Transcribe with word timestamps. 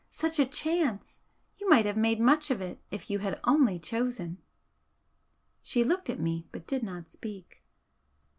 Such 0.09 0.39
a 0.39 0.47
chance! 0.47 1.21
You 1.57 1.69
might 1.69 1.85
have 1.85 1.95
made 1.95 2.19
much 2.19 2.49
of 2.49 2.59
it, 2.59 2.81
if 2.89 3.11
you 3.11 3.19
had 3.19 3.39
only 3.43 3.77
chosen!" 3.77 4.39
She 5.61 5.83
looked 5.83 6.09
at 6.09 6.19
me, 6.19 6.47
but 6.51 6.65
did 6.65 6.81
not 6.81 7.11
speak. 7.11 7.61